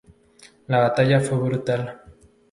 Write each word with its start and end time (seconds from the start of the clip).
La 0.65 0.79
batalla 0.79 1.19
fue 1.19 1.37
brutal. 1.37 2.01